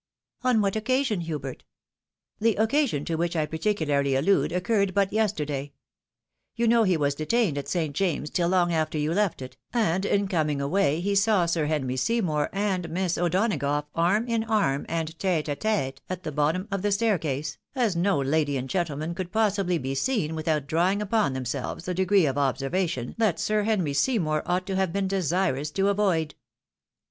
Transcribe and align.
"On 0.43 0.61
what 0.61 0.75
occasion, 0.75 1.21
Hubert 1.21 1.63
?""The 2.41 2.55
occasion 2.55 3.05
to 3.05 3.13
which 3.17 3.35
I 3.35 3.45
particularly 3.45 4.15
allude 4.15 4.51
occurred 4.51 4.95
but 4.95 5.13
yesterday. 5.13 5.73
You 6.55 6.67
know 6.67 6.81
he 6.81 6.97
was 6.97 7.13
detained 7.13 7.55
at 7.55 7.67
St. 7.67 7.95
James's 7.95 8.31
till 8.33 8.49
long 8.49 8.73
after 8.73 8.97
you 8.97 9.13
left 9.13 9.43
it, 9.43 9.57
and 9.71 10.03
iu 10.03 10.25
coming 10.27 10.59
away 10.59 11.01
he 11.01 11.13
saw 11.13 11.45
Sir 11.45 11.67
Henry 11.67 11.97
Seymour 11.97 12.49
and 12.51 12.89
Miss 12.89 13.15
O'Donagough 13.15 13.85
arm 13.93 14.27
iu 14.27 14.43
arm 14.49 14.87
and 14.89 15.09
tete 15.19 15.47
a 15.47 15.55
tete 15.55 16.01
at 16.09 16.23
the 16.23 16.31
bottom 16.31 16.67
of 16.71 16.81
the 16.81 16.91
staircase, 16.91 17.59
as 17.75 17.95
no 17.95 18.17
lady 18.19 18.57
and 18.57 18.69
gentleman 18.71 19.13
could 19.13 19.31
possibly 19.31 19.77
be 19.77 19.93
seen 19.93 20.33
without 20.33 20.65
drawing 20.65 20.99
upon 21.03 21.33
themselves 21.33 21.87
a 21.87 21.93
degree 21.93 22.25
of 22.25 22.39
observation 22.39 23.13
that 23.19 23.39
Sir 23.39 23.61
Henry 23.61 23.93
Seymour 23.93 24.41
ought 24.47 24.65
to 24.65 24.75
have 24.75 24.91
been 24.91 25.07
desirous 25.07 25.69
to 25.69 25.89
avoid.'' 25.89 26.33